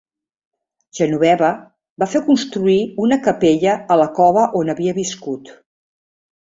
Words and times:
Genoveva 0.99 1.49
va 2.03 2.07
fer 2.15 2.23
construir 2.31 2.79
una 3.05 3.21
capella 3.29 3.77
a 3.97 4.01
la 4.05 4.11
cova 4.19 4.49
on 4.63 4.77
havia 4.77 4.99
viscut. 5.01 5.57